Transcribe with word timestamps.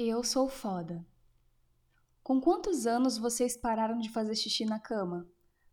Eu 0.00 0.22
sou 0.22 0.48
foda. 0.48 1.04
Com 2.22 2.40
quantos 2.40 2.86
anos 2.86 3.18
vocês 3.18 3.56
pararam 3.56 3.98
de 3.98 4.08
fazer 4.08 4.36
xixi 4.36 4.64
na 4.64 4.78
cama? 4.78 5.26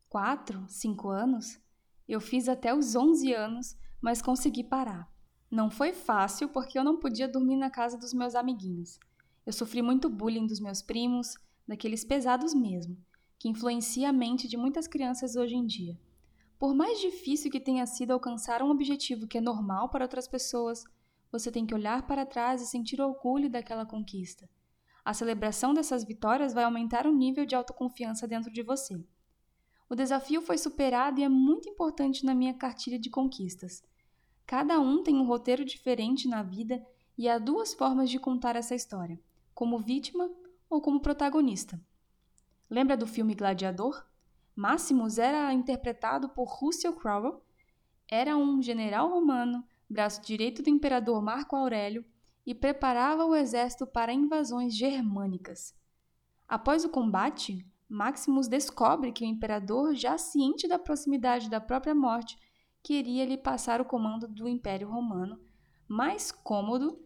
Quatro? 0.10 0.66
Cinco 0.68 1.10
anos? 1.10 1.60
Eu 2.08 2.20
fiz 2.20 2.50
até 2.50 2.74
os 2.74 2.96
onze 2.96 3.32
anos, 3.34 3.78
mas 4.02 4.24
consegui 4.24 4.64
parar. 4.64 5.08
Não 5.52 5.70
foi 5.70 5.94
fácil 5.94 6.50
porque 6.50 6.76
eu 6.76 6.84
não 6.84 7.00
podia 7.00 7.28
dormir 7.28 7.56
na 7.56 7.70
casa 7.70 8.00
dos 8.00 8.16
meus 8.16 8.34
amiguinhos. 8.34 9.00
Eu 9.46 9.54
sofri 9.54 9.84
muito 9.84 10.10
bullying 10.10 10.48
dos 10.48 10.60
meus 10.60 10.82
primos, 10.82 11.36
daqueles 11.68 12.04
pesados 12.04 12.52
mesmo, 12.56 12.98
que 13.38 13.48
influencia 13.48 14.10
a 14.10 14.14
mente 14.14 14.48
de 14.48 14.58
muitas 14.58 14.88
crianças 14.88 15.36
hoje 15.36 15.54
em 15.54 15.68
dia. 15.68 16.00
Por 16.58 16.74
mais 16.74 17.00
difícil 17.00 17.52
que 17.52 17.60
tenha 17.60 17.86
sido 17.86 18.10
alcançar 18.10 18.64
um 18.64 18.72
objetivo 18.72 19.28
que 19.28 19.38
é 19.38 19.42
normal 19.42 19.90
para 19.90 20.04
outras 20.04 20.28
pessoas, 20.28 20.84
você 21.38 21.52
tem 21.52 21.66
que 21.66 21.74
olhar 21.74 22.08
para 22.08 22.26
trás 22.26 22.62
e 22.62 22.66
sentir 22.66 23.02
orgulho 23.02 23.50
daquela 23.50 23.86
conquista. 23.86 24.50
A 25.04 25.14
celebração 25.14 25.74
dessas 25.74 26.04
vitórias 26.04 26.54
vai 26.54 26.64
aumentar 26.64 27.06
o 27.06 27.12
nível 27.12 27.46
de 27.46 27.54
autoconfiança 27.54 28.28
dentro 28.28 28.52
de 28.52 28.64
você. 28.64 28.98
O 29.90 29.96
desafio 29.96 30.42
foi 30.42 30.58
superado 30.58 31.20
e 31.20 31.24
é 31.24 31.30
muito 31.30 31.68
importante 31.70 32.26
na 32.26 32.34
minha 32.34 32.54
cartilha 32.54 32.98
de 32.98 33.10
conquistas. 33.10 33.84
Cada 34.46 34.80
um 34.80 35.04
tem 35.04 35.16
um 35.16 35.26
roteiro 35.26 35.66
diferente 35.66 36.28
na 36.28 36.42
vida 36.42 36.84
e 37.18 37.28
há 37.28 37.38
duas 37.38 37.74
formas 37.74 38.10
de 38.10 38.18
contar 38.18 38.56
essa 38.56 38.74
história: 38.74 39.20
como 39.54 39.78
vítima 39.78 40.32
ou 40.70 40.82
como 40.82 41.02
protagonista. 41.02 41.80
Lembra 42.70 42.96
do 42.96 43.06
filme 43.06 43.36
Gladiador? 43.36 44.06
Máximos 44.56 45.18
era 45.18 45.54
interpretado 45.54 46.30
por 46.30 46.48
Russell 46.48 46.94
Crowe. 46.94 47.42
Era 48.10 48.38
um 48.38 48.62
general 48.62 49.10
romano 49.10 49.64
braço 49.90 50.22
direito 50.22 50.62
do 50.62 50.70
imperador 50.70 51.22
Marco 51.22 51.56
Aurélio, 51.56 52.06
e 52.46 52.54
preparava 52.54 53.26
o 53.26 53.36
exército 53.36 53.88
para 53.88 54.14
invasões 54.14 54.76
germânicas. 54.76 55.74
Após 56.48 56.86
o 56.86 56.90
combate, 56.90 57.66
Maximus 57.90 58.48
descobre 58.48 59.12
que 59.12 59.24
o 59.24 59.28
imperador, 59.28 59.96
já 59.96 60.18
ciente 60.18 60.68
da 60.68 60.78
proximidade 60.78 61.50
da 61.50 61.60
própria 61.60 61.96
morte, 61.96 62.38
queria 62.84 63.26
lhe 63.26 63.38
passar 63.38 63.82
o 63.82 63.86
comando 63.86 64.28
do 64.28 64.48
Império 64.48 64.88
Romano. 64.88 65.40
Mais 65.88 66.32
cômodo, 66.32 67.00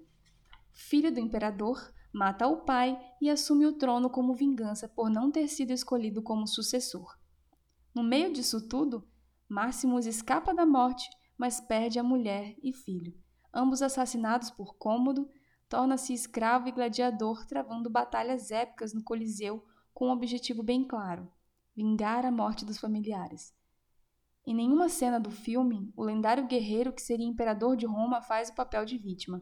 filho 0.74 1.12
do 1.12 1.20
imperador, 1.20 1.94
mata 2.12 2.48
o 2.48 2.58
pai 2.58 3.00
e 3.22 3.30
assume 3.30 3.66
o 3.66 3.74
trono 3.74 4.10
como 4.10 4.34
vingança 4.34 4.90
por 4.90 5.10
não 5.10 5.32
ter 5.32 5.48
sido 5.48 5.72
escolhido 5.72 6.22
como 6.22 6.48
sucessor. 6.48 7.18
No 7.96 8.04
meio 8.04 8.32
disso 8.34 8.68
tudo, 8.68 9.08
Maximus 9.48 10.06
escapa 10.06 10.54
da 10.54 10.66
morte 10.66 11.10
mas 11.40 11.62
perde 11.62 11.98
a 11.98 12.04
mulher 12.04 12.54
e 12.62 12.74
filho. 12.74 13.18
Ambos 13.54 13.82
assassinados 13.82 14.52
por 14.52 14.76
Cômodo, 14.78 15.30
torna-se 15.70 16.14
escravo 16.14 16.68
e 16.68 16.72
gladiador, 16.74 17.48
travando 17.48 17.90
batalhas 17.90 18.52
épicas 18.52 18.94
no 18.94 19.02
Coliseu 19.02 19.66
com 19.94 20.08
um 20.08 20.12
objetivo 20.12 20.62
bem 20.62 20.86
claro: 20.86 21.32
vingar 21.74 22.26
a 22.26 22.32
morte 22.32 22.66
dos 22.66 22.78
familiares. 22.78 23.54
Em 24.46 24.54
nenhuma 24.54 24.90
cena 24.90 25.18
do 25.18 25.32
filme, 25.32 25.94
o 25.96 26.04
lendário 26.04 26.46
guerreiro 26.46 26.92
que 26.92 27.02
seria 27.02 27.26
imperador 27.26 27.78
de 27.78 27.86
Roma 27.86 28.22
faz 28.22 28.50
o 28.50 28.56
papel 28.56 28.84
de 28.84 28.98
vítima. 28.98 29.42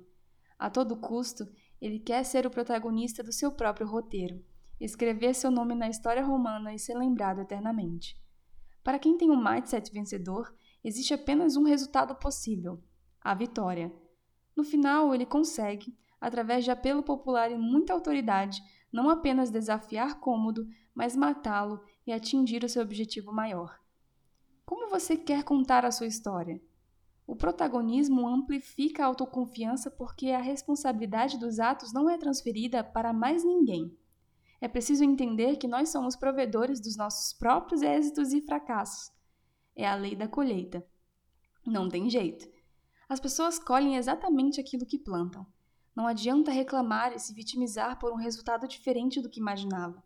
A 0.60 0.70
todo 0.70 1.00
custo, 1.00 1.48
ele 1.82 2.00
quer 2.00 2.24
ser 2.24 2.46
o 2.46 2.52
protagonista 2.52 3.24
do 3.24 3.32
seu 3.32 3.52
próprio 3.52 3.88
roteiro, 3.88 4.44
escrever 4.80 5.34
seu 5.34 5.50
nome 5.50 5.74
na 5.74 5.90
história 5.90 6.24
romana 6.24 6.74
e 6.74 6.80
ser 6.80 6.96
lembrado 6.96 7.42
eternamente. 7.42 8.16
Para 8.84 9.00
quem 9.00 9.18
tem 9.18 9.32
um 9.32 9.44
mindset 9.44 9.92
vencedor, 9.92 10.54
existe 10.84 11.14
apenas 11.14 11.56
um 11.56 11.64
resultado 11.64 12.16
possível: 12.16 12.82
a 13.22 13.34
vitória. 13.34 13.92
No 14.56 14.64
final, 14.64 15.14
ele 15.14 15.26
consegue, 15.26 15.96
através 16.20 16.64
de 16.64 16.72
apelo 16.72 17.04
popular 17.04 17.52
e 17.52 17.58
muita 17.58 17.94
autoridade, 17.94 18.62
não 18.92 19.10
apenas 19.10 19.52
desafiar 19.52 20.20
Cômodo, 20.20 20.68
mas 20.94 21.16
matá-lo 21.16 21.82
e 22.06 22.12
atingir 22.12 22.64
o 22.64 22.70
seu 22.70 22.82
objetivo 22.82 23.32
maior. 23.32 23.80
Como 24.66 24.90
você 24.90 25.16
quer 25.16 25.44
contar 25.44 25.86
a 25.86 25.92
sua 25.92 26.08
história? 26.08 26.62
O 27.26 27.36
protagonismo 27.36 28.28
amplifica 28.28 29.04
a 29.04 29.08
autoconfiança 29.08 29.92
porque 29.92 30.32
a 30.32 30.40
responsabilidade 30.40 31.38
dos 31.38 31.60
atos 31.60 31.92
não 31.92 32.10
é 32.10 32.18
transferida 32.18 32.84
para 32.84 33.12
mais 33.12 33.44
ninguém. 33.44 33.96
É 34.62 34.68
preciso 34.68 35.04
entender 35.04 35.58
que 35.58 35.68
nós 35.68 35.90
somos 35.90 36.16
provedores 36.16 36.80
dos 36.80 36.96
nossos 36.96 37.34
próprios 37.34 37.82
êxitos 37.82 38.32
e 38.32 38.42
fracassos 38.42 39.17
é 39.78 39.88
a 39.88 39.96
lei 39.96 40.16
da 40.16 40.28
colheita. 40.28 40.86
Não 41.66 41.88
tem 41.88 42.10
jeito. 42.10 42.50
As 43.08 43.20
pessoas 43.20 43.60
colhem 43.60 43.96
exatamente 43.96 44.60
aquilo 44.60 44.86
que 44.86 44.98
plantam. 44.98 45.46
Não 45.96 46.08
adianta 46.08 46.52
reclamar 46.52 47.14
e 47.14 47.20
se 47.20 47.34
vitimizar 47.34 47.98
por 48.00 48.12
um 48.12 48.18
resultado 48.18 48.68
diferente 48.68 49.22
do 49.22 49.30
que 49.30 49.40
imaginava. 49.40 50.04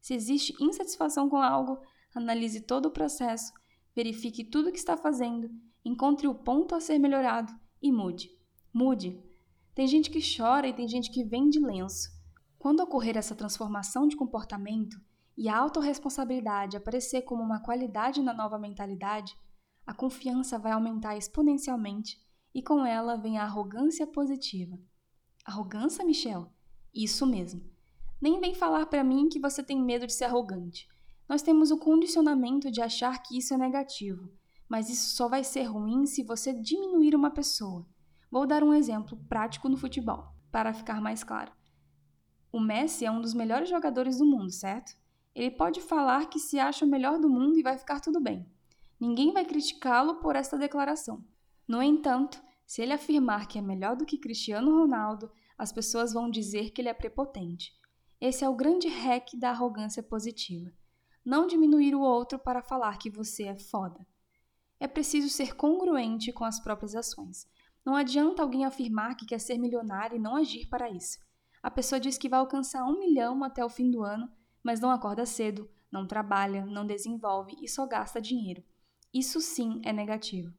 Se 0.00 0.14
existe 0.14 0.54
insatisfação 0.60 1.28
com 1.28 1.38
algo, 1.38 1.80
analise 2.14 2.60
todo 2.60 2.86
o 2.86 2.90
processo, 2.90 3.52
verifique 3.94 4.44
tudo 4.44 4.68
o 4.68 4.72
que 4.72 4.78
está 4.78 4.96
fazendo, 4.96 5.48
encontre 5.84 6.26
o 6.26 6.34
ponto 6.34 6.74
a 6.74 6.80
ser 6.80 6.98
melhorado 6.98 7.52
e 7.80 7.92
mude. 7.92 8.30
Mude. 8.72 9.22
Tem 9.74 9.86
gente 9.86 10.10
que 10.10 10.20
chora 10.36 10.68
e 10.68 10.74
tem 10.74 10.86
gente 10.88 11.10
que 11.10 11.24
vende 11.24 11.58
lenço. 11.58 12.10
Quando 12.58 12.80
ocorrer 12.80 13.16
essa 13.16 13.34
transformação 13.34 14.06
de 14.06 14.16
comportamento, 14.16 15.00
e 15.36 15.48
a 15.48 15.56
autorresponsabilidade 15.56 16.76
aparecer 16.76 17.22
como 17.22 17.42
uma 17.42 17.60
qualidade 17.60 18.22
na 18.22 18.34
nova 18.34 18.58
mentalidade, 18.58 19.36
a 19.86 19.94
confiança 19.94 20.58
vai 20.58 20.72
aumentar 20.72 21.16
exponencialmente 21.16 22.18
e 22.54 22.62
com 22.62 22.84
ela 22.84 23.16
vem 23.16 23.38
a 23.38 23.44
arrogância 23.44 24.06
positiva. 24.06 24.78
Arrogância, 25.44 26.04
Michel? 26.04 26.52
Isso 26.94 27.26
mesmo. 27.26 27.62
Nem 28.20 28.38
vem 28.38 28.54
falar 28.54 28.86
para 28.86 29.02
mim 29.02 29.28
que 29.28 29.40
você 29.40 29.62
tem 29.62 29.82
medo 29.82 30.06
de 30.06 30.12
ser 30.12 30.26
arrogante. 30.26 30.86
Nós 31.28 31.42
temos 31.42 31.70
o 31.70 31.78
condicionamento 31.78 32.70
de 32.70 32.80
achar 32.80 33.22
que 33.22 33.36
isso 33.38 33.54
é 33.54 33.56
negativo, 33.56 34.30
mas 34.68 34.88
isso 34.88 35.16
só 35.16 35.28
vai 35.28 35.42
ser 35.42 35.64
ruim 35.64 36.06
se 36.06 36.22
você 36.22 36.52
diminuir 36.52 37.16
uma 37.16 37.30
pessoa. 37.30 37.86
Vou 38.30 38.46
dar 38.46 38.62
um 38.62 38.72
exemplo 38.72 39.16
prático 39.28 39.68
no 39.68 39.76
futebol, 39.76 40.34
para 40.50 40.72
ficar 40.72 41.00
mais 41.00 41.24
claro. 41.24 41.52
O 42.52 42.60
Messi 42.60 43.04
é 43.04 43.10
um 43.10 43.20
dos 43.20 43.34
melhores 43.34 43.68
jogadores 43.68 44.18
do 44.18 44.26
mundo, 44.26 44.52
certo? 44.52 44.96
Ele 45.34 45.50
pode 45.50 45.80
falar 45.80 46.26
que 46.28 46.38
se 46.38 46.58
acha 46.58 46.84
o 46.84 46.88
melhor 46.88 47.18
do 47.18 47.28
mundo 47.28 47.58
e 47.58 47.62
vai 47.62 47.78
ficar 47.78 48.00
tudo 48.00 48.20
bem. 48.20 48.46
Ninguém 49.00 49.32
vai 49.32 49.44
criticá-lo 49.44 50.16
por 50.16 50.36
esta 50.36 50.58
declaração. 50.58 51.24
No 51.66 51.82
entanto, 51.82 52.42
se 52.66 52.82
ele 52.82 52.92
afirmar 52.92 53.48
que 53.48 53.58
é 53.58 53.62
melhor 53.62 53.96
do 53.96 54.06
que 54.06 54.18
Cristiano 54.18 54.78
Ronaldo, 54.78 55.30
as 55.56 55.72
pessoas 55.72 56.12
vão 56.12 56.30
dizer 56.30 56.70
que 56.70 56.80
ele 56.80 56.88
é 56.88 56.94
prepotente. 56.94 57.72
Esse 58.20 58.44
é 58.44 58.48
o 58.48 58.54
grande 58.54 58.88
hack 58.88 59.34
da 59.34 59.50
arrogância 59.50 60.02
positiva. 60.02 60.70
Não 61.24 61.46
diminuir 61.46 61.94
o 61.94 62.00
outro 62.00 62.38
para 62.38 62.62
falar 62.62 62.98
que 62.98 63.10
você 63.10 63.44
é 63.44 63.56
foda. 63.56 64.06
É 64.78 64.86
preciso 64.86 65.28
ser 65.28 65.54
congruente 65.54 66.32
com 66.32 66.44
as 66.44 66.60
próprias 66.60 66.94
ações. 66.94 67.46
Não 67.84 67.96
adianta 67.96 68.42
alguém 68.42 68.64
afirmar 68.64 69.16
que 69.16 69.26
quer 69.26 69.40
ser 69.40 69.58
milionário 69.58 70.16
e 70.16 70.20
não 70.20 70.36
agir 70.36 70.68
para 70.68 70.90
isso. 70.90 71.18
A 71.62 71.70
pessoa 71.70 72.00
diz 72.00 72.18
que 72.18 72.28
vai 72.28 72.40
alcançar 72.40 72.84
um 72.84 72.98
milhão 72.98 73.42
até 73.42 73.64
o 73.64 73.68
fim 73.68 73.90
do 73.90 74.02
ano 74.02 74.30
mas 74.62 74.80
não 74.80 74.90
acorda 74.90 75.26
cedo, 75.26 75.70
não 75.90 76.06
trabalha, 76.06 76.64
não 76.66 76.86
desenvolve 76.86 77.56
e 77.60 77.68
só 77.68 77.86
gasta 77.86 78.20
dinheiro. 78.20 78.62
Isso 79.12 79.40
sim 79.40 79.80
é 79.84 79.92
negativo. 79.92 80.52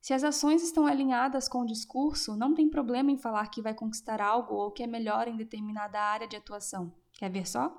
Se 0.00 0.14
as 0.14 0.24
ações 0.24 0.62
estão 0.62 0.86
alinhadas 0.86 1.48
com 1.48 1.60
o 1.60 1.66
discurso, 1.66 2.36
não 2.36 2.54
tem 2.54 2.68
problema 2.68 3.10
em 3.10 3.18
falar 3.18 3.48
que 3.48 3.60
vai 3.60 3.74
conquistar 3.74 4.20
algo 4.20 4.54
ou 4.54 4.70
que 4.70 4.82
é 4.82 4.86
melhor 4.86 5.28
em 5.28 5.36
determinada 5.36 6.00
área 6.00 6.26
de 6.26 6.36
atuação. 6.36 6.94
Quer 7.12 7.30
ver 7.30 7.46
só? 7.46 7.76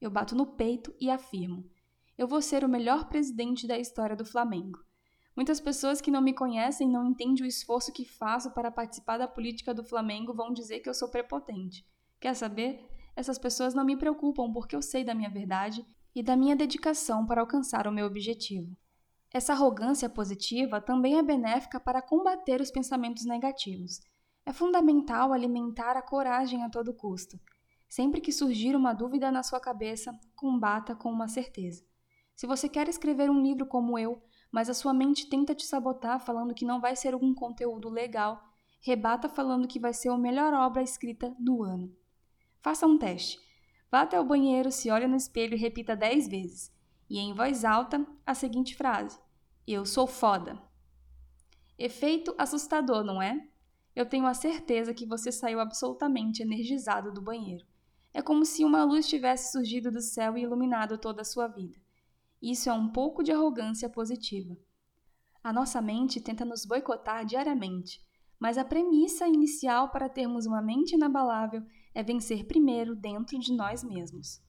Eu 0.00 0.10
bato 0.10 0.36
no 0.36 0.46
peito 0.46 0.94
e 1.00 1.10
afirmo: 1.10 1.68
eu 2.20 2.28
vou 2.28 2.42
ser 2.42 2.62
o 2.64 2.68
melhor 2.68 3.08
presidente 3.08 3.66
da 3.66 3.78
história 3.78 4.14
do 4.14 4.26
Flamengo. 4.26 4.84
Muitas 5.34 5.58
pessoas 5.58 6.02
que 6.02 6.10
não 6.10 6.20
me 6.20 6.34
conhecem 6.34 6.86
não 6.86 7.06
entendem 7.06 7.42
o 7.42 7.48
esforço 7.48 7.94
que 7.94 8.04
faço 8.04 8.50
para 8.50 8.70
participar 8.70 9.16
da 9.16 9.26
política 9.26 9.72
do 9.72 9.82
Flamengo 9.82 10.34
vão 10.34 10.52
dizer 10.52 10.80
que 10.80 10.88
eu 10.90 10.92
sou 10.92 11.08
prepotente. 11.08 11.82
Quer 12.20 12.34
saber? 12.34 12.86
Essas 13.14 13.38
pessoas 13.38 13.74
não 13.74 13.84
me 13.84 13.96
preocupam 13.96 14.52
porque 14.52 14.74
eu 14.74 14.82
sei 14.82 15.04
da 15.04 15.14
minha 15.14 15.30
verdade 15.30 15.84
e 16.14 16.22
da 16.22 16.36
minha 16.36 16.56
dedicação 16.56 17.26
para 17.26 17.40
alcançar 17.40 17.86
o 17.86 17.92
meu 17.92 18.06
objetivo. 18.06 18.76
Essa 19.32 19.52
arrogância 19.52 20.08
positiva 20.08 20.80
também 20.80 21.18
é 21.18 21.22
benéfica 21.22 21.78
para 21.78 22.02
combater 22.02 22.60
os 22.60 22.70
pensamentos 22.70 23.24
negativos. 23.24 24.00
É 24.44 24.52
fundamental 24.52 25.32
alimentar 25.32 25.96
a 25.96 26.02
coragem 26.02 26.64
a 26.64 26.70
todo 26.70 26.94
custo. 26.94 27.38
Sempre 27.88 28.20
que 28.20 28.32
surgir 28.32 28.74
uma 28.74 28.92
dúvida 28.92 29.30
na 29.30 29.42
sua 29.42 29.60
cabeça, 29.60 30.18
combata 30.34 30.94
com 30.96 31.10
uma 31.10 31.28
certeza. 31.28 31.84
Se 32.34 32.46
você 32.46 32.68
quer 32.68 32.88
escrever 32.88 33.30
um 33.30 33.40
livro 33.40 33.66
como 33.66 33.98
eu, 33.98 34.20
mas 34.50 34.68
a 34.68 34.74
sua 34.74 34.92
mente 34.92 35.28
tenta 35.28 35.54
te 35.54 35.64
sabotar 35.64 36.18
falando 36.18 36.54
que 36.54 36.64
não 36.64 36.80
vai 36.80 36.96
ser 36.96 37.14
algum 37.14 37.34
conteúdo 37.34 37.88
legal, 37.88 38.42
rebata 38.80 39.28
falando 39.28 39.68
que 39.68 39.78
vai 39.78 39.92
ser 39.92 40.08
a 40.08 40.18
melhor 40.18 40.52
obra 40.54 40.82
escrita 40.82 41.34
do 41.38 41.62
ano. 41.62 41.94
Faça 42.62 42.86
um 42.86 42.98
teste. 42.98 43.38
Vá 43.90 44.02
até 44.02 44.20
o 44.20 44.24
banheiro, 44.24 44.70
se 44.70 44.90
olhe 44.90 45.06
no 45.06 45.16
espelho 45.16 45.54
e 45.54 45.58
repita 45.58 45.96
dez 45.96 46.28
vezes. 46.28 46.72
E 47.08 47.18
em 47.18 47.34
voz 47.34 47.64
alta, 47.64 48.06
a 48.24 48.34
seguinte 48.34 48.76
frase: 48.76 49.18
Eu 49.66 49.84
sou 49.84 50.06
foda. 50.06 50.60
Efeito 51.78 52.34
assustador, 52.38 53.02
não 53.02 53.20
é? 53.20 53.50
eu 53.94 54.06
tenho 54.06 54.26
a 54.26 54.34
certeza 54.34 54.94
que 54.94 55.06
você 55.06 55.32
saiu 55.32 55.60
absolutamente 55.60 56.42
energizado 56.42 57.12
do 57.12 57.20
banheiro. 57.20 57.66
É 58.12 58.22
como 58.22 58.44
se 58.44 58.64
uma 58.64 58.84
luz 58.84 59.08
tivesse 59.08 59.52
surgido 59.52 59.90
do 59.90 60.00
céu 60.00 60.36
e 60.36 60.42
iluminado 60.42 60.98
toda 60.98 61.22
a 61.22 61.24
sua 61.24 61.46
vida. 61.46 61.78
Isso 62.40 62.68
é 62.68 62.72
um 62.72 62.88
pouco 62.88 63.22
de 63.22 63.32
arrogância 63.32 63.88
positiva. 63.88 64.56
A 65.42 65.52
nossa 65.52 65.80
mente 65.80 66.20
tenta 66.20 66.44
nos 66.44 66.64
boicotar 66.64 67.24
diariamente, 67.24 68.00
mas 68.38 68.56
a 68.56 68.64
premissa 68.64 69.26
inicial 69.26 69.90
para 69.90 70.08
termos 70.08 70.46
uma 70.46 70.62
mente 70.62 70.94
inabalável 70.94 71.62
é 71.94 72.02
vencer 72.02 72.44
primeiro 72.44 72.94
dentro 72.94 73.38
de 73.38 73.52
nós 73.52 73.82
mesmos. 73.82 74.42